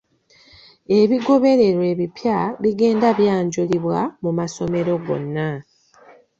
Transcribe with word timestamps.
Ebigobererwa 0.99 1.85
ebipya 1.93 2.37
bigenda 2.61 3.07
byanjulibwa 3.19 3.99
mu 4.23 4.31
masomero 4.39 4.93
gonna. 5.05 5.49